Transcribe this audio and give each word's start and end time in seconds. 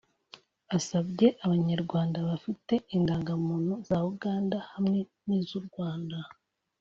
asabye 0.77 1.27
Abanyarwanda 1.45 2.17
bafite 2.29 2.73
indangamuntu 2.95 3.73
za 3.87 3.97
Uganda 4.11 4.57
hamwe 4.71 4.99
n’iz’u 5.25 5.61
Rwanda 5.67 6.17